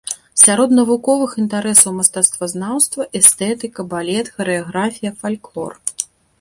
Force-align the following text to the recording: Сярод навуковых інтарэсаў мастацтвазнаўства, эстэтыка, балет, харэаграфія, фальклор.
Сярод 0.43 0.69
навуковых 0.77 1.35
інтарэсаў 1.43 1.91
мастацтвазнаўства, 1.99 3.07
эстэтыка, 3.21 3.79
балет, 3.95 4.35
харэаграфія, 4.41 5.11
фальклор. 5.25 5.71